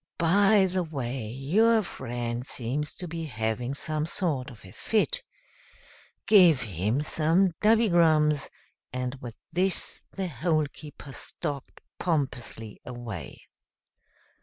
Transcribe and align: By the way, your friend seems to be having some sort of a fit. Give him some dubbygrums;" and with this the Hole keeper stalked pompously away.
By 0.17 0.65
the 0.65 0.81
way, 0.81 1.27
your 1.27 1.83
friend 1.83 2.43
seems 2.43 2.95
to 2.95 3.07
be 3.07 3.25
having 3.25 3.75
some 3.75 4.07
sort 4.07 4.49
of 4.49 4.65
a 4.65 4.71
fit. 4.71 5.21
Give 6.25 6.59
him 6.63 7.03
some 7.03 7.51
dubbygrums;" 7.61 8.49
and 8.91 9.13
with 9.21 9.35
this 9.53 9.99
the 10.11 10.27
Hole 10.27 10.65
keeper 10.73 11.11
stalked 11.11 11.81
pompously 11.99 12.81
away. 12.83 13.43